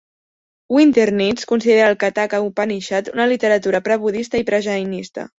Winternitz 0.75 1.43
considera 1.51 1.87
el 1.91 1.95
Kathaka 2.03 2.39
Upanishad 2.45 3.11
una 3.13 3.27
literatura 3.33 3.81
prebudista 3.89 4.41
i 4.43 4.47
prejainista. 4.49 5.27